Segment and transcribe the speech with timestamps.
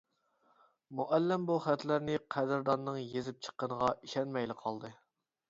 [0.99, 4.93] مۇئەللىم بۇ خەتلەرنى قەدىرداننىڭ يېزىپ چىققىنىغا ئىشەنمەيلا قالدى.